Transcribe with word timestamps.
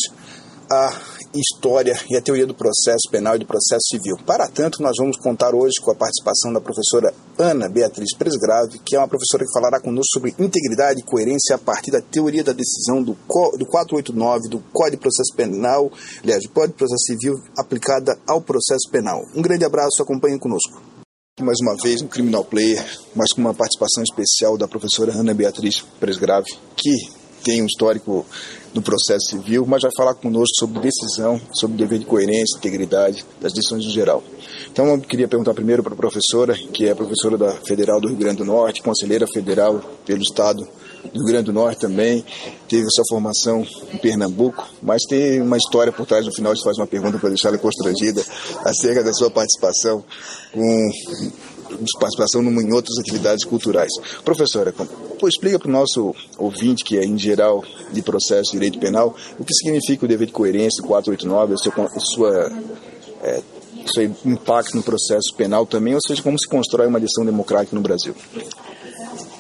à 0.70 0.92
história 1.34 1.98
e 2.10 2.16
à 2.16 2.20
teoria 2.20 2.46
do 2.46 2.55
processo 2.55 3.08
penal 3.10 3.36
e 3.36 3.38
do 3.38 3.46
processo 3.46 3.86
civil. 3.88 4.16
Para 4.24 4.48
tanto, 4.48 4.82
nós 4.82 4.94
vamos 4.98 5.16
contar 5.19 5.55
hoje 5.55 5.80
com 5.80 5.91
a 5.91 5.94
participação 5.94 6.52
da 6.52 6.60
professora 6.60 7.12
Ana 7.38 7.68
Beatriz 7.68 8.14
Presgrave, 8.16 8.78
que 8.84 8.96
é 8.96 8.98
uma 8.98 9.08
professora 9.08 9.44
que 9.44 9.52
falará 9.52 9.80
conosco 9.80 10.12
sobre 10.12 10.34
integridade 10.38 11.00
e 11.00 11.02
coerência 11.02 11.55
a 11.55 11.58
partir 11.58 11.91
da 11.91 12.00
teoria 12.00 12.44
da 12.44 12.52
decisão 12.52 13.02
do, 13.02 13.12
do 13.12 13.66
489 13.66 14.48
do 14.48 14.60
Código 14.72 14.96
de 14.96 15.02
Processo 15.02 15.34
Penal, 15.36 15.91
aliás, 16.22 16.42
do 16.42 16.50
Código 16.50 16.72
de 16.72 16.78
Processo 16.78 17.05
Civil 17.06 17.34
aplicada 17.58 18.18
ao 18.27 18.40
processo 18.40 18.90
penal. 18.90 19.22
Um 19.34 19.42
grande 19.42 19.64
abraço, 19.64 20.02
acompanhem 20.02 20.38
conosco. 20.38 20.80
Mais 21.40 21.58
uma 21.61 21.77
vez, 21.83 22.00
um 22.00 22.06
Criminal 22.06 22.44
Player, 22.44 22.83
mas 23.14 23.30
com 23.33 23.42
uma 23.42 23.52
participação 23.52 24.02
especial 24.02 24.56
da 24.56 24.66
professora 24.66 25.12
Ana 25.12 25.34
Beatriz 25.34 25.83
Presgrave, 26.00 26.50
que 26.74 26.90
tem 27.42 27.62
um 27.62 27.67
histórico 27.67 28.27
no 28.75 28.83
processo 28.83 29.31
civil, 29.31 29.65
mas 29.67 29.83
vai 29.83 29.91
falar 29.97 30.15
conosco 30.15 30.55
sobre 30.59 30.81
decisão, 30.81 31.41
sobre 31.55 31.77
dever 31.77 31.98
de 31.98 32.05
coerência, 32.05 32.59
integridade 32.59 33.25
das 33.41 33.53
decisões 33.53 33.84
em 33.84 33.91
geral. 33.91 34.23
Então, 34.70 34.87
eu 34.87 35.01
queria 35.01 35.27
perguntar 35.27 35.55
primeiro 35.55 35.83
para 35.83 35.95
a 35.95 35.97
professora, 35.97 36.55
que 36.55 36.87
é 36.87 36.95
professora 36.95 37.39
da 37.39 37.53
Federal 37.67 38.01
do 38.01 38.09
Rio 38.09 38.19
Grande 38.19 38.39
do 38.39 38.45
Norte, 38.45 38.83
conselheira 38.83 39.27
federal 39.27 39.81
pelo 40.05 40.20
Estado 40.20 40.67
do 41.12 41.19
Rio 41.20 41.27
Grande 41.27 41.45
do 41.47 41.53
Norte 41.53 41.81
também, 41.81 42.25
teve 42.69 42.87
sua 42.91 43.05
formação 43.09 43.67
em 43.92 43.98
Pernambuco, 43.98 44.69
mas 44.83 45.03
tem 45.09 45.41
uma 45.41 45.57
história 45.57 45.92
por 45.92 46.05
trás, 46.05 46.27
no 46.27 46.33
final 46.33 46.55
você 46.55 46.62
faz 46.62 46.77
uma 46.77 46.87
pergunta 46.87 47.19
para 47.19 47.29
deixar 47.29 47.48
ela 47.48 47.59
constrangida 47.59 48.23
acerca 48.64 49.03
da 49.03 49.12
sua 49.12 49.31
participação 49.31 50.05
com 50.53 50.91
participação 51.98 52.42
em 52.42 52.72
outras 52.72 52.98
atividades 52.98 53.45
culturais. 53.45 53.91
Professora, 54.25 54.75
explica 55.27 55.59
para 55.59 55.69
o 55.69 55.73
nosso 55.73 56.14
ouvinte, 56.39 56.84
que 56.84 56.98
é 56.98 57.05
em 57.05 57.19
geral 57.19 57.64
de 57.92 58.03
processo 58.03 58.53
de 58.53 58.58
direito 58.58 58.78
penal, 58.78 59.14
o 59.39 59.45
que 59.45 59.55
significa 59.55 60.05
o 60.05 60.08
dever 60.08 60.27
de 60.27 60.33
coerência 60.33 60.83
489, 60.84 61.55
a 61.55 61.56
sua, 61.56 61.84
a 61.84 62.00
sua 62.00 62.52
é, 63.23 63.42
seu 63.92 64.05
impacto 64.24 64.77
no 64.77 64.83
processo 64.83 65.35
penal 65.36 65.67
também, 65.67 65.95
ou 65.95 66.01
seja, 66.07 66.23
como 66.23 66.39
se 66.39 66.48
constrói 66.48 66.86
uma 66.86 67.01
decisão 67.01 67.24
democrática 67.24 67.74
no 67.77 67.83
Brasil. 67.83 68.14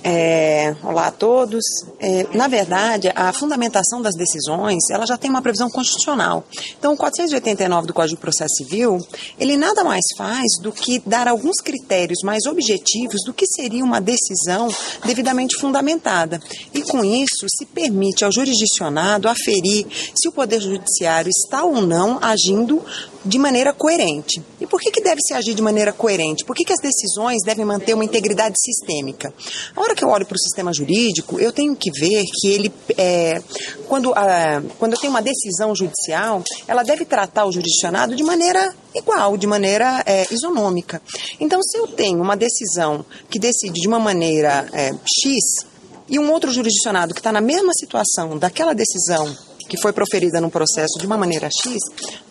É, 0.08 0.72
olá 0.84 1.08
a 1.08 1.10
todos. 1.10 1.64
É, 1.98 2.28
na 2.32 2.46
verdade, 2.46 3.10
a 3.12 3.32
fundamentação 3.32 4.00
das 4.00 4.14
decisões, 4.14 4.88
ela 4.88 5.04
já 5.04 5.16
tem 5.18 5.28
uma 5.28 5.42
previsão 5.42 5.68
constitucional. 5.68 6.44
Então, 6.78 6.94
o 6.94 6.96
489 6.96 7.88
do 7.88 7.92
Código 7.92 8.14
de 8.14 8.20
Processo 8.20 8.54
Civil, 8.54 9.04
ele 9.36 9.56
nada 9.56 9.82
mais 9.82 10.04
faz 10.16 10.46
do 10.62 10.70
que 10.70 11.02
dar 11.04 11.26
alguns 11.26 11.56
critérios 11.56 12.20
mais 12.22 12.46
objetivos 12.46 13.20
do 13.26 13.34
que 13.34 13.46
seria 13.48 13.84
uma 13.84 14.00
decisão 14.00 14.68
devidamente 15.04 15.56
fundamentada. 15.56 16.40
E 16.72 16.82
com 16.82 17.04
isso, 17.04 17.44
se 17.48 17.66
permite 17.66 18.24
ao 18.24 18.30
jurisdicionado 18.30 19.28
aferir 19.28 19.88
se 20.14 20.28
o 20.28 20.32
Poder 20.32 20.60
Judiciário 20.60 21.30
está 21.30 21.64
ou 21.64 21.82
não 21.82 22.20
agindo 22.22 22.80
de 23.26 23.38
maneira 23.38 23.72
coerente. 23.72 24.42
E 24.60 24.66
por 24.66 24.80
que, 24.80 24.90
que 24.90 25.02
deve 25.02 25.20
se 25.20 25.34
agir 25.34 25.54
de 25.54 25.62
maneira 25.62 25.92
coerente? 25.92 26.44
Por 26.44 26.54
que, 26.54 26.64
que 26.64 26.72
as 26.72 26.80
decisões 26.80 27.42
devem 27.44 27.64
manter 27.64 27.94
uma 27.94 28.04
integridade 28.04 28.54
sistêmica? 28.58 29.34
A 29.74 29.80
hora 29.80 29.94
que 29.94 30.04
eu 30.04 30.08
olho 30.08 30.24
para 30.24 30.36
o 30.36 30.38
sistema 30.38 30.72
jurídico, 30.72 31.38
eu 31.40 31.52
tenho 31.52 31.74
que 31.74 31.90
ver 31.90 32.24
que 32.40 32.48
ele, 32.48 32.72
é, 32.96 33.42
quando, 33.88 34.12
a, 34.14 34.62
quando 34.78 34.92
eu 34.92 34.98
tenho 34.98 35.12
uma 35.12 35.22
decisão 35.22 35.74
judicial, 35.74 36.42
ela 36.68 36.82
deve 36.82 37.04
tratar 37.04 37.44
o 37.46 37.52
jurisdicionado 37.52 38.14
de 38.14 38.22
maneira 38.22 38.74
igual, 38.94 39.36
de 39.36 39.46
maneira 39.46 40.02
é, 40.06 40.26
isonômica. 40.30 41.02
Então, 41.40 41.60
se 41.62 41.76
eu 41.76 41.86
tenho 41.88 42.20
uma 42.20 42.36
decisão 42.36 43.04
que 43.28 43.38
decide 43.38 43.80
de 43.80 43.88
uma 43.88 43.98
maneira 43.98 44.68
é, 44.72 44.90
X, 44.90 45.66
e 46.08 46.18
um 46.18 46.30
outro 46.30 46.52
jurisdicionado 46.52 47.12
que 47.12 47.20
está 47.20 47.32
na 47.32 47.40
mesma 47.40 47.72
situação 47.74 48.38
daquela 48.38 48.72
decisão 48.72 49.36
que 49.68 49.80
foi 49.80 49.92
proferida 49.92 50.40
num 50.40 50.50
processo 50.50 50.98
de 50.98 51.06
uma 51.06 51.16
maneira 51.16 51.48
X, 51.48 51.78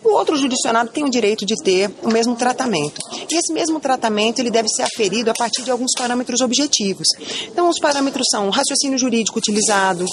o 0.04 0.14
outro 0.14 0.36
judicionado 0.36 0.90
tem 0.90 1.04
o 1.04 1.10
direito 1.10 1.44
de 1.44 1.54
ter 1.62 1.90
o 2.02 2.10
mesmo 2.10 2.36
tratamento. 2.36 3.00
E 3.30 3.38
esse 3.38 3.52
mesmo 3.52 3.80
tratamento 3.80 4.38
ele 4.38 4.50
deve 4.50 4.68
ser 4.68 4.82
aferido 4.82 5.30
a 5.30 5.34
partir 5.34 5.62
de 5.62 5.70
alguns 5.70 5.92
parâmetros 5.96 6.40
objetivos. 6.40 7.06
Então, 7.48 7.68
os 7.68 7.78
parâmetros 7.78 8.26
são 8.30 8.48
o 8.48 8.50
raciocínio 8.50 8.98
jurídico 8.98 9.38
utilizado, 9.38 10.04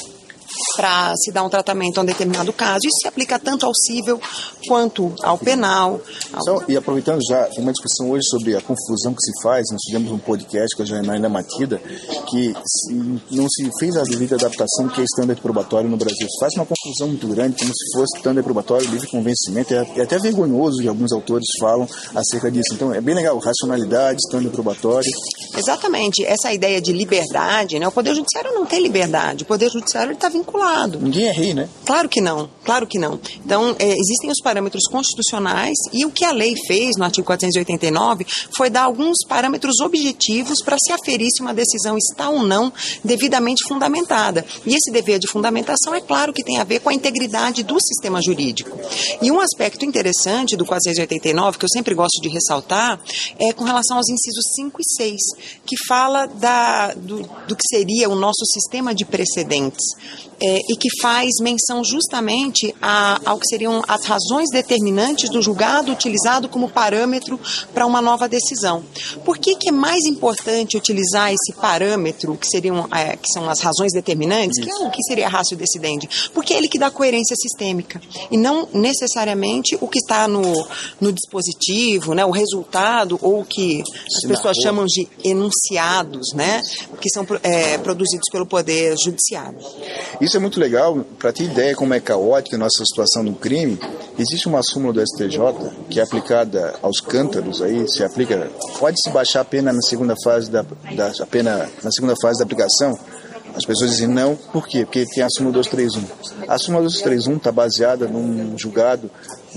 para 0.76 1.14
se 1.18 1.32
dar 1.32 1.44
um 1.44 1.50
tratamento 1.50 2.00
a 2.00 2.02
um 2.02 2.06
determinado 2.06 2.52
caso. 2.54 2.80
Isso 2.86 3.02
se 3.02 3.08
aplica 3.08 3.40
tanto 3.40 3.66
ao 3.66 3.74
civil 3.76 4.20
quanto 4.68 5.14
ao 5.22 5.38
penal. 5.38 6.02
Ao... 6.32 6.42
Então, 6.42 6.64
e 6.68 6.78
aproveitando 6.78 7.20
já, 7.28 7.50
uma 7.58 7.72
discussão 7.72 8.10
hoje 8.12 8.24
sobre 8.30 8.56
a 8.56 8.62
confusão 8.62 9.14
que 9.14 9.22
se 9.22 9.32
faz. 9.42 9.66
Nós 9.72 9.82
tivemos 9.82 10.12
um 10.12 10.18
podcast 10.18 10.76
com 10.76 10.84
a 10.84 10.86
Janaína 10.86 11.30
Matida 11.30 11.82
que 12.30 12.54
se, 12.66 12.94
não 13.32 13.48
se 13.50 13.70
fez 13.80 13.96
a 13.98 14.04
devida 14.04 14.36
adaptação 14.36 14.88
que 14.90 15.02
é 15.02 15.04
standard 15.04 15.42
probatório 15.42 15.90
no 15.90 15.98
Brasil. 15.98 16.28
Se 16.30 16.40
faz 16.40 16.54
uma 16.56 16.66
confusão 16.66 17.08
muito 17.08 17.28
grande, 17.28 17.58
como 17.58 17.72
se 17.74 17.98
fosse 17.98 18.18
standard 18.18 18.44
probatório, 18.44 18.90
livre 18.90 19.08
convencimento. 19.08 19.74
É, 19.74 19.88
é 19.98 20.02
até 20.04 20.18
vergonhoso 20.18 20.82
que 20.82 20.88
alguns 20.88 21.12
autores 21.12 21.48
falam 21.60 21.88
acerca 22.16 22.52
disso. 22.52 22.74
Então, 22.74 22.94
é 22.94 23.02
bem 23.02 23.16
legal. 23.16 23.38
Racionalidade, 23.40 24.20
standard 24.26 24.54
probatório. 24.54 25.10
Exatamente. 25.58 26.26
Essa 26.26 26.54
ideia 26.54 26.82
de 26.82 26.92
liberdade, 26.92 27.80
né? 27.80 27.88
O 27.88 27.92
Poder 27.92 28.16
Judiciário 28.16 28.54
não 28.54 28.66
tem 28.66 28.82
liberdade. 28.82 29.44
O 29.44 29.46
Poder 29.46 29.70
Judiciário 29.70 30.14
está 30.14 30.30
vinculado. 30.30 30.43
Ninguém 31.00 31.28
é 31.28 31.32
rei, 31.32 31.54
né? 31.54 31.70
Claro 31.86 32.08
que 32.10 32.22
não, 32.22 32.50
claro 32.64 32.88
que 32.88 32.98
não. 32.98 33.20
Então, 33.46 33.76
é, 33.80 33.90
existem 33.90 34.30
os 34.30 34.42
parâmetros 34.44 34.84
constitucionais 34.90 35.78
e 35.92 36.06
o 36.06 36.12
que 36.12 36.26
a 36.26 36.32
lei 36.32 36.54
fez 36.68 36.92
no 36.98 37.04
artigo 37.04 37.26
489 37.26 38.26
foi 38.56 38.70
dar 38.70 38.84
alguns 38.84 39.18
parâmetros 39.28 39.80
objetivos 39.82 40.64
para 40.64 40.78
se 40.80 40.92
aferir 40.92 41.28
se 41.36 41.42
uma 41.42 41.54
decisão 41.54 41.98
está 41.98 42.30
ou 42.30 42.44
não 42.44 42.72
devidamente 43.04 43.64
fundamentada. 43.68 44.46
E 44.66 44.76
esse 44.76 44.92
dever 44.92 45.20
de 45.20 45.28
fundamentação, 45.28 45.94
é 45.96 46.02
claro 46.02 46.34
que 46.34 46.44
tem 46.44 46.60
a 46.60 46.64
ver 46.64 46.80
com 46.80 46.90
a 46.90 46.94
integridade 46.94 47.64
do 47.64 47.78
sistema 47.80 48.22
jurídico. 48.22 48.78
E 49.22 49.32
um 49.32 49.40
aspecto 49.40 49.86
interessante 49.86 50.56
do 50.56 50.66
489, 50.66 51.58
que 51.58 51.66
eu 51.66 51.70
sempre 51.70 51.96
gosto 51.96 52.22
de 52.22 52.30
ressaltar, 52.30 53.00
é 53.40 53.54
com 53.54 53.64
relação 53.64 53.98
aos 53.98 54.10
incisos 54.10 54.44
5 54.56 54.82
e 54.82 54.84
6, 54.96 55.20
que 55.66 55.76
fala 55.88 56.26
da, 56.26 56.94
do, 56.94 57.22
do 57.48 57.56
que 57.56 57.68
seria 57.70 58.10
o 58.10 58.16
nosso 58.16 58.46
sistema 58.46 58.94
de 58.94 59.06
precedentes 59.06 59.84
é, 60.44 60.60
e 60.70 60.76
que 60.76 60.90
faz 61.02 61.30
menção 61.40 61.84
justamente 61.84 62.76
a, 62.82 63.22
ao 63.26 63.40
que 63.40 63.48
seriam 63.48 63.82
as 63.88 64.06
razões 64.06 64.50
determinantes 64.52 65.30
do 65.30 65.42
julgado 65.42 65.92
utilizado 65.92 66.50
como 66.50 66.70
parâmetro 66.70 67.40
para 67.74 67.86
uma 67.86 68.02
nova 68.02 68.28
decisão. 68.28 68.84
Por 69.24 69.38
que, 69.38 69.56
que 69.56 69.70
é 69.70 69.72
mais 69.72 70.04
importante 70.06 70.76
utilizar 70.76 71.32
esse 71.32 71.54
parâmetro, 71.54 72.36
que 72.36 72.48
seriam 72.48 72.88
é, 72.94 73.16
que 73.16 73.32
são 73.32 73.50
as 73.50 73.62
razões 73.62 73.94
determinantes, 73.94 74.62
que 74.62 74.70
é 74.70 74.76
o 74.76 74.92
que 74.92 75.02
seria 75.04 75.28
a 75.28 75.30
ratio 75.30 75.56
decidente? 75.56 76.30
Porque 76.34 76.54
é 76.54 76.58
ele 76.58 76.68
que 76.68 76.78
dá 76.78 76.92
coerência 76.92 77.36
sistêmica 77.38 78.02
e 78.30 78.38
não 78.38 78.68
necessariamente 78.74 79.78
o 79.80 79.88
que 79.88 80.00
está 80.00 80.28
no, 80.28 80.42
no 81.00 81.14
dispositivo, 81.14 82.14
né, 82.14 82.26
o 82.26 82.32
resultado 82.32 83.18
ou 83.22 83.42
o 83.42 83.46
que 83.46 83.82
as 83.82 84.28
pessoas 84.28 84.58
chamam 84.58 84.86
de 84.86 85.08
enunciados, 85.24 86.34
né, 86.34 86.62
que 87.00 87.10
são 87.10 87.26
é, 87.44 87.78
produzidos 87.78 88.28
pelo 88.30 88.46
Poder 88.46 88.96
Judiciário. 89.02 89.60
Isso 90.24 90.38
é 90.38 90.40
muito 90.40 90.58
legal, 90.58 91.06
para 91.20 91.34
ter 91.34 91.44
ideia 91.44 91.76
como 91.76 91.94
é 91.94 92.00
caótica 92.00 92.56
a 92.56 92.60
nossa 92.60 92.86
situação 92.86 93.26
do 93.26 93.34
crime, 93.34 93.78
existe 94.18 94.48
uma 94.48 94.62
súmula 94.64 94.94
do 94.94 95.02
STJ 95.06 95.38
que 95.90 96.00
é 96.00 96.04
aplicada 96.04 96.76
aos 96.82 97.02
cântaros 97.02 97.62
aí, 97.62 97.86
se 97.90 98.06
aplica, 98.06 98.50
pode 98.80 98.96
se 99.04 99.10
baixar 99.10 99.42
a 99.42 99.44
pena 99.44 99.74
na 99.74 99.82
segunda 99.82 100.16
fase 100.24 100.50
da, 100.50 100.62
da 100.62 101.26
pena 101.26 101.70
na 101.84 101.92
segunda 101.92 102.14
fase 102.22 102.40
da 102.40 102.46
aplicação 102.46 102.98
As 103.56 103.66
pessoas 103.66 103.92
dizem 103.92 104.08
não, 104.08 104.36
por 104.36 104.68
quê? 104.68 104.84
Porque 104.84 105.06
tem 105.06 105.24
a 105.24 105.28
súmula 105.30 105.54
231. 105.54 106.04
A 106.48 106.58
súmula 106.58 106.84
231 106.84 107.38
está 107.38 107.52
baseada 107.52 108.08
num 108.08 108.58
julgado 108.58 109.10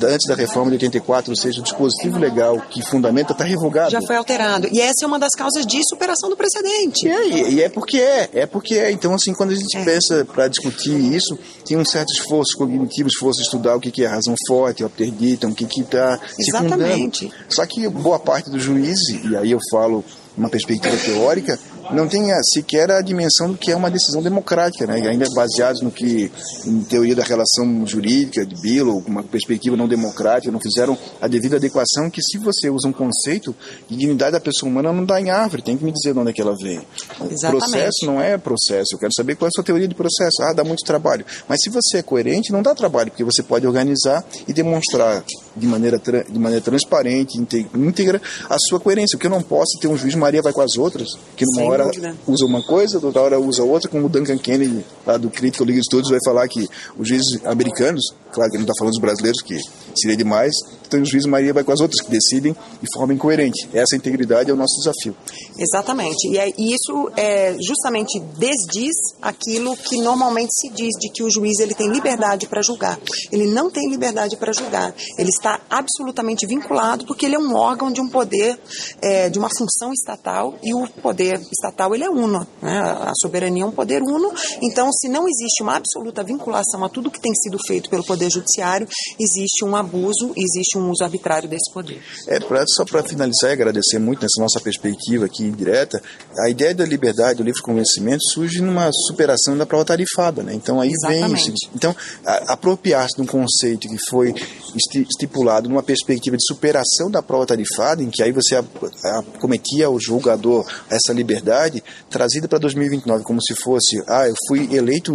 antes 0.05 0.27
da 0.29 0.35
reforma 0.35 0.71
de 0.71 0.77
84, 0.77 1.31
ou 1.31 1.37
seja, 1.37 1.61
o 1.61 1.63
dispositivo 1.63 2.19
legal 2.19 2.61
que 2.71 2.83
fundamenta 2.83 3.33
está 3.33 3.45
revogado. 3.45 3.91
Já 3.91 4.03
foi 4.03 4.17
alterado. 4.17 4.69
E 4.71 4.81
essa 4.81 5.05
é 5.05 5.07
uma 5.07 5.19
das 5.19 5.33
causas 5.33 5.65
de 5.67 5.81
superação 5.89 6.29
do 6.29 6.37
precedente. 6.37 7.09
É, 7.09 7.51
e, 7.51 7.63
é 7.63 7.69
porque 7.69 7.99
é, 7.99 8.29
é 8.35 8.47
porque 8.47 8.75
é. 8.75 8.91
Então, 8.91 9.15
assim, 9.15 9.33
quando 9.33 9.53
a 9.53 9.55
gente 9.55 9.77
é. 9.77 9.85
pensa 9.85 10.25
para 10.25 10.49
discutir 10.49 10.97
isso, 11.15 11.39
tem 11.65 11.77
um 11.77 11.85
certo 11.85 12.13
esforço 12.13 12.57
cognitivo, 12.57 13.09
esforço 13.09 13.39
de 13.39 13.47
estudar 13.47 13.77
o 13.77 13.81
que, 13.81 13.91
que 13.91 14.05
é 14.05 14.07
razão 14.07 14.35
forte, 14.47 14.85
o 14.85 14.87
interditam, 14.87 15.51
o 15.51 15.55
que 15.55 15.65
está 15.81 16.21
Exatamente. 16.39 17.33
Só 17.49 17.65
que 17.67 17.89
boa 17.89 18.19
parte 18.19 18.51
dos 18.51 18.63
juízes, 18.63 19.25
e 19.25 19.37
aí 19.37 19.51
eu 19.51 19.61
falo 19.71 20.05
uma 20.37 20.51
perspectiva 20.51 20.97
teórica, 20.97 21.59
não 21.93 22.09
tem 22.09 22.27
sequer 22.55 22.91
a 22.91 23.01
dimensão 23.01 23.53
do 23.53 23.59
que 23.59 23.71
é 23.71 23.77
uma 23.77 23.91
decisão 23.91 24.23
democrática, 24.23 24.87
né? 24.87 24.95
ainda 25.09 25.27
baseados 25.35 25.83
no 25.83 25.91
que, 25.91 26.31
em 26.65 26.81
teoria 26.85 27.15
da 27.15 27.23
relação 27.23 27.87
jurídica 27.87 28.45
de 28.45 28.61
Bill, 28.61 29.03
uma 29.07 29.23
perspectiva 29.23 29.77
não 29.77 29.89
democrática, 29.89 30.53
não 30.53 30.61
fizeram 30.61 30.97
a 31.21 31.29
devida 31.29 31.57
adequação 31.57 32.11
que 32.11 32.23
se 32.23 32.39
você 32.39 32.71
usa 32.71 32.89
um 32.89 32.93
conceito 32.93 33.55
de 33.89 33.97
dignidade 33.97 34.33
da 34.33 34.41
pessoa 34.41 34.71
humana 34.71 34.93
não 34.93 35.05
dá 35.05 35.21
em 35.21 35.31
árvore, 35.31 35.63
tem 35.63 35.77
que 35.77 35.85
me 35.85 35.93
dizer 35.93 36.13
de 36.13 36.19
onde 36.19 36.31
é 36.31 36.33
que 36.33 36.41
ela 36.41 36.55
vem. 36.57 36.81
Exatamente. 37.31 37.71
Processo 37.71 38.07
não 38.07 38.21
é 38.21 38.37
processo, 38.39 38.95
eu 38.95 38.99
quero 38.99 39.13
saber 39.15 39.37
qual 39.37 39.47
é 39.47 39.51
a 39.51 39.53
sua 39.55 39.65
teoria 39.65 39.89
de 39.89 39.95
processo. 39.95 40.43
Ah, 40.43 40.53
dá 40.53 40.65
muito 40.65 40.85
trabalho. 40.85 41.25
Mas 41.49 41.61
se 41.63 41.71
você 41.71 41.99
é 41.99 42.03
coerente, 42.03 42.53
não 42.53 42.63
dá 42.63 42.75
trabalho, 42.75 43.11
porque 43.11 43.25
você 43.25 43.43
pode 43.43 43.67
organizar 43.67 44.25
e 44.47 44.53
demonstrar 44.53 45.25
de 45.57 45.67
maneira, 45.67 45.99
de 45.99 46.39
maneira 46.39 46.63
transparente, 46.63 47.39
íntegra, 47.39 48.21
a 48.49 48.57
sua 48.69 48.79
coerência. 48.79 49.17
O 49.17 49.19
que 49.19 49.27
eu 49.27 49.31
não 49.31 49.43
posso 49.43 49.79
ter 49.81 49.89
um 49.89 49.97
juiz 49.97 50.15
Maria 50.15 50.43
vai 50.43 50.53
com 50.53 50.61
as 50.61 50.77
outras, 50.77 51.09
que 51.37 51.45
numa 51.47 51.63
Sem 51.63 51.71
hora 51.71 51.85
dúvida. 51.85 52.15
usa 52.27 52.45
uma 52.45 52.63
coisa, 52.63 53.01
outra 53.03 53.23
hora 53.23 53.41
usa 53.41 53.63
outra, 53.63 53.89
como 53.89 54.07
o 54.07 54.09
Duncan 54.09 54.39
Kennedy, 54.39 54.85
lá 55.07 55.17
do 55.17 55.31
Critical 55.31 55.67
Legal 55.67 55.83
Studies, 55.83 56.11
vai 56.11 56.21
falar 56.25 56.47
que 56.49 56.69
os 56.99 57.09
juízes 57.09 57.45
americanos, 57.45 58.03
claro 58.33 58.51
que 58.51 58.57
ele 58.57 58.65
não 58.65 58.71
está 58.71 58.79
falando 58.79 58.93
dos 58.93 59.01
brasileiros, 59.01 59.43
que 59.43 59.59
seria 59.95 60.17
demais, 60.17 60.55
então 60.87 61.01
o 61.01 61.05
juiz 61.05 61.27
Maria 61.27 61.53
vai 61.53 61.65
com 61.65 61.73
as 61.73 61.81
outras 61.81 62.01
que 62.01 62.11
decidem 62.11 62.53
de 62.53 62.89
forma 62.95 63.13
incoerente. 63.13 63.69
Essa 63.73 63.97
integridade 63.97 64.51
é 64.51 64.55
o 64.55 64.57
nosso 64.57 64.75
desafio. 64.79 65.17
Exatamente. 65.59 66.29
E, 66.29 66.39
é, 66.39 66.53
e 66.57 66.75
isso 66.75 67.11
é, 67.17 67.57
justamente 67.61 68.21
desdiz 68.39 68.95
aquilo 69.21 69.77
que 69.77 70.01
normalmente 70.01 70.51
se 70.53 70.69
diz 70.71 70.91
de 71.01 71.11
que 71.11 71.23
o 71.23 71.31
juiz 71.31 71.59
ele 71.59 71.75
tem 71.75 71.89
liberdade 71.89 72.47
para 72.47 72.63
julgar. 72.63 72.99
Ele 73.33 73.47
não 73.47 73.71
tem 73.71 73.89
liberdade 73.91 74.37
para 74.37 74.53
julgar. 74.53 74.95
Ele 75.19 75.29
está 75.29 75.46
absolutamente 75.71 76.47
vinculado 76.47 77.07
porque 77.07 77.27
ele 77.27 77.37
é 77.37 77.39
um 77.39 77.55
órgão 77.55 77.91
de 77.91 78.01
um 78.01 78.09
poder, 78.09 78.59
é, 79.01 79.29
de 79.29 79.39
uma 79.39 79.49
função 79.49 79.93
estatal 79.93 80.59
e 80.63 80.75
o 80.75 80.89
poder 81.03 81.41
estatal 81.41 81.95
ele 81.95 82.05
é 82.05 82.11
uno. 82.11 82.47
Né? 82.61 82.79
A 82.79 83.13
soberania 83.21 83.63
é 83.63 83.67
um 83.67 83.71
poder 83.71 84.03
uno. 84.03 84.33
Então, 84.63 84.91
se 84.93 85.09
não 85.09 85.29
existe 85.29 85.63
uma 85.63 85.77
absoluta 85.77 86.23
vinculação 86.23 86.85
a 86.85 86.89
tudo 86.89 87.11
que 87.11 87.21
tem 87.21 87.33
sido 87.35 87.59
feito 87.67 87.89
pelo 87.89 88.05
poder 88.05 88.31
judiciário, 88.31 88.89
existe 89.19 89.65
um 89.65 89.77
abuso, 89.77 90.33
existe 90.37 90.77
um 90.77 90.91
uso 90.91 91.05
arbitrário 91.05 91.49
desse 91.49 91.73
poder. 91.73 92.03
É, 92.27 92.41
pra, 92.41 92.65
só 92.67 92.85
para 92.85 93.03
finalizar 93.03 93.51
e 93.51 93.53
agradecer 93.53 93.99
muito 93.99 94.23
nessa 94.23 94.41
nossa 94.41 94.61
perspectiva 94.61 95.27
aqui 95.27 95.45
indireta, 95.45 96.03
a 96.41 96.51
ideia 96.51 96.75
da 96.75 96.85
liberdade, 96.85 97.39
do 97.39 97.45
livre 97.45 97.63
convencimento, 97.63 98.23
surge 98.33 98.61
numa 98.61 98.91
superação 99.07 99.57
da 99.57 99.67
prova 99.67 99.85
tarifada. 99.85 100.43
Né? 100.43 100.55
Então 100.55 100.81
aí 100.81 100.91
Exatamente. 100.91 101.47
vem. 101.47 101.57
Então, 101.75 101.95
apropriar-se 102.49 103.17
de 103.17 103.23
um 103.23 103.27
conceito 103.27 103.89
que 103.89 103.97
foi 104.09 104.35
estipulado 104.75 105.36
numa 105.69 105.83
perspectiva 105.83 106.37
de 106.37 106.45
superação 106.45 107.11
da 107.11 107.23
prova 107.23 107.47
tarifada, 107.47 108.03
em 108.03 108.11
que 108.11 108.23
aí 108.23 108.33
você 108.33 108.63
cometia 109.41 109.87
ao 109.87 109.99
julgador 109.99 110.67
essa 110.91 111.13
liberdade, 111.13 111.83
trazida 112.11 112.49
para 112.49 112.59
2029 112.59 113.25
como 113.25 113.43
se 113.43 113.55
fosse, 113.55 114.03
ah, 114.09 114.27
eu 114.27 114.35
fui 114.49 114.75
eleito 114.75 115.15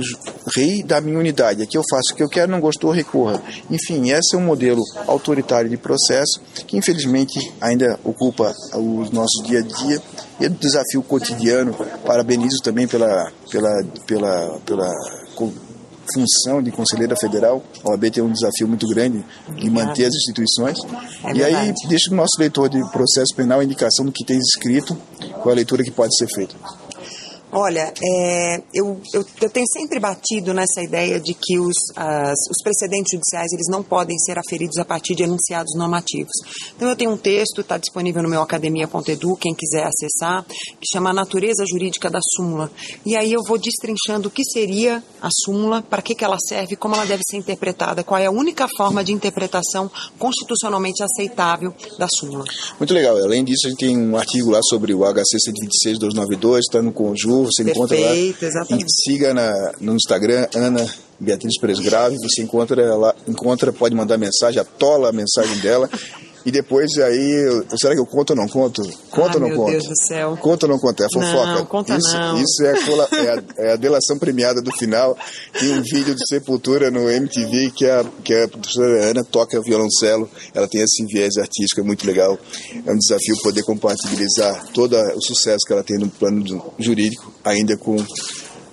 rei 0.55 0.83
da 0.83 1.01
minha 1.01 1.19
unidade, 1.19 1.63
aqui 1.63 1.77
eu 1.77 1.83
faço 1.89 2.13
o 2.13 2.15
que 2.15 2.23
eu 2.23 2.29
quero, 2.29 2.51
não 2.51 2.59
gostou, 2.59 2.91
recorra. 2.91 3.41
Enfim, 3.69 4.11
esse 4.11 4.35
é 4.35 4.37
um 4.37 4.45
modelo 4.45 4.81
autoritário 5.07 5.69
de 5.69 5.77
processo 5.77 6.41
que 6.67 6.77
infelizmente 6.77 7.39
ainda 7.59 7.99
ocupa 8.03 8.53
o 8.73 9.05
nosso 9.11 9.43
dia 9.43 9.59
a 9.59 9.61
dia 9.61 10.01
e 10.39 10.45
é 10.45 10.49
um 10.49 10.53
desafio 10.53 11.03
cotidiano. 11.03 11.73
Parabenizo 12.05 12.57
também 12.63 12.87
pela, 12.87 13.31
pela, 13.49 13.83
pela, 14.07 14.59
pela 14.65 14.89
função 16.13 16.61
de 16.61 16.71
conselheira 16.71 17.15
federal. 17.15 17.63
A 17.83 17.91
OAB 17.91 18.09
tem 18.09 18.23
um 18.23 18.31
desafio 18.31 18.67
muito 18.67 18.87
grande 18.87 19.23
de 19.55 19.69
manter 19.69 20.05
as 20.05 20.13
instituições. 20.15 20.79
É 21.23 21.33
e 21.33 21.43
aí, 21.43 21.73
deixa 21.87 22.11
o 22.11 22.15
nosso 22.15 22.39
leitor 22.39 22.69
de 22.69 22.79
processo 22.91 23.35
penal 23.35 23.59
a 23.59 23.63
indicação 23.63 24.05
do 24.05 24.11
que 24.11 24.25
tem 24.25 24.37
escrito, 24.37 24.97
qual 25.41 25.51
a 25.51 25.55
leitura 25.55 25.83
que 25.83 25.91
pode 25.91 26.15
ser 26.17 26.27
feita. 26.33 26.55
Olha, 27.53 27.93
é, 28.01 28.63
eu, 28.73 29.01
eu, 29.13 29.25
eu, 29.41 29.49
tenho 29.49 29.65
sempre 29.67 29.99
batido 29.99 30.53
nessa 30.53 30.81
ideia 30.81 31.19
de 31.19 31.33
que 31.33 31.59
os, 31.59 31.75
as, 31.97 32.37
os 32.49 32.63
precedentes 32.63 33.11
judiciais 33.11 33.51
eles 33.51 33.67
não 33.69 33.83
podem 33.83 34.17
ser 34.19 34.39
aferidos 34.39 34.77
a 34.77 34.85
partir 34.85 35.15
de 35.15 35.23
enunciados 35.23 35.75
normativos. 35.75 36.31
Então 36.73 36.87
eu 36.87 36.95
tenho 36.95 37.11
um 37.11 37.17
texto, 37.17 37.59
está 37.59 37.77
disponível 37.77 38.23
no 38.23 38.29
meu 38.29 38.41
academia.edu, 38.41 39.35
quem 39.35 39.53
quiser 39.53 39.85
acessar, 39.85 40.45
que 40.45 40.87
chama 40.93 41.09
a 41.09 41.13
Natureza 41.13 41.65
Jurídica 41.69 42.09
da 42.09 42.19
Súmula. 42.35 42.71
E 43.05 43.17
aí 43.17 43.33
eu 43.33 43.41
vou 43.45 43.57
destrinchando 43.57 44.29
o 44.29 44.31
que 44.31 44.45
seria 44.45 45.03
a 45.21 45.29
súmula, 45.43 45.81
para 45.81 46.01
que, 46.01 46.15
que 46.15 46.23
ela 46.23 46.37
serve, 46.47 46.77
como 46.77 46.95
ela 46.95 47.05
deve 47.05 47.21
ser 47.29 47.35
interpretada, 47.35 48.01
qual 48.01 48.19
é 48.19 48.27
a 48.27 48.31
única 48.31 48.65
forma 48.77 49.03
de 49.03 49.11
interpretação 49.11 49.91
constitucionalmente 50.17 51.03
aceitável 51.03 51.73
da 51.99 52.07
súmula. 52.07 52.45
Muito 52.79 52.93
legal. 52.93 53.17
Além 53.17 53.43
disso, 53.43 53.67
a 53.67 53.69
gente 53.71 53.79
tem 53.79 53.97
um 53.97 54.15
artigo 54.15 54.51
lá 54.51 54.61
sobre 54.63 54.93
o 54.93 55.01
HC 55.03 55.37
126 55.37 55.97
está 56.61 56.81
no 56.81 56.93
conjunto 56.93 57.40
você 57.43 57.63
Perfeito, 57.63 57.77
encontra 57.77 57.99
lá. 57.99 58.15
Exatamente. 58.15 58.85
E 58.85 59.03
siga 59.03 59.33
na, 59.33 59.73
no 59.79 59.95
Instagram, 59.95 60.47
Ana 60.55 60.87
Beatriz 61.19 61.59
Presgrave, 61.59 62.17
você 62.17 62.41
encontra 62.41 62.95
lá, 62.95 63.13
encontra, 63.27 63.71
pode 63.71 63.93
mandar 63.95 64.17
mensagem, 64.17 64.59
atola 64.59 65.09
a 65.09 65.11
mensagem 65.11 65.57
dela. 65.59 65.89
E 66.45 66.51
depois 66.51 66.89
aí, 66.97 67.63
será 67.79 67.93
que 67.93 67.99
eu 67.99 68.05
conto 68.05 68.31
ou 68.31 68.35
não 68.35 68.47
conto? 68.47 68.81
Conto 69.11 69.35
ou 69.35 69.39
não 69.39 69.47
meu 69.47 69.57
conto? 69.57 69.71
Deus 69.71 69.87
do 69.87 69.95
céu. 69.95 70.37
Conto 70.37 70.63
ou 70.63 70.69
não 70.69 70.79
conto? 70.79 71.03
É 71.03 71.05
a 71.05 71.09
fofoca. 71.09 71.53
Não, 71.53 71.65
conta 71.65 71.95
isso, 71.95 72.13
não. 72.17 72.41
Isso 72.41 72.63
é 72.63 72.71
a, 72.71 72.75
é, 72.75 73.29
a, 73.29 73.67
é 73.69 73.73
a, 73.73 73.75
delação 73.75 74.17
premiada 74.17 74.61
do 74.61 74.71
final. 74.75 75.15
Tem 75.59 75.71
um 75.71 75.83
vídeo 75.83 76.15
de 76.15 76.27
Sepultura 76.27 76.89
no 76.89 77.09
MTV 77.09 77.71
que 77.75 77.85
a, 77.85 78.03
que 78.23 78.33
a 78.33 78.47
professora 78.47 79.11
Ana 79.11 79.23
toca 79.23 79.61
violoncelo. 79.61 80.27
Ela 80.53 80.67
tem 80.67 80.81
esse 80.81 81.05
viés 81.05 81.37
artístico, 81.37 81.81
é 81.81 81.83
muito 81.83 82.07
legal. 82.07 82.39
É 82.85 82.91
um 82.91 82.97
desafio 82.97 83.37
poder 83.43 83.63
compatibilizar 83.63 84.65
todo 84.73 84.95
o 84.95 85.21
sucesso 85.21 85.65
que 85.65 85.73
ela 85.73 85.83
tem 85.83 85.99
no 85.99 86.09
plano 86.09 86.43
jurídico, 86.79 87.30
ainda 87.43 87.77
com 87.77 87.95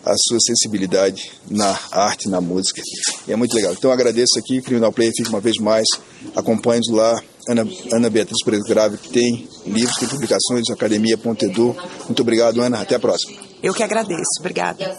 a 0.04 0.14
sua 0.16 0.38
sensibilidade 0.40 1.30
na 1.50 1.78
arte, 1.92 2.28
na 2.28 2.40
música. 2.40 2.80
E 3.26 3.32
é 3.32 3.36
muito 3.36 3.54
legal. 3.54 3.72
Então 3.72 3.90
agradeço 3.90 4.38
aqui, 4.38 4.62
Criminal 4.62 4.92
Play, 4.92 5.10
fica 5.14 5.28
uma 5.28 5.40
vez 5.40 5.56
mais. 5.58 5.86
Acompanhe-nos 6.34 6.88
lá, 6.90 7.20
Ana, 7.48 7.66
Ana 7.92 8.10
Beatriz 8.10 8.42
Preto 8.44 8.64
Grave, 8.64 8.96
que 8.96 9.10
tem 9.10 9.48
livros, 9.66 9.96
tem 9.96 10.08
publicações, 10.08 10.70
academia.edu. 10.70 11.76
Muito 12.06 12.22
obrigado, 12.22 12.60
Ana. 12.62 12.80
Até 12.80 12.94
a 12.94 12.98
próxima. 12.98 13.38
Eu 13.62 13.74
que 13.74 13.82
agradeço. 13.82 14.40
Obrigada. 14.40 14.96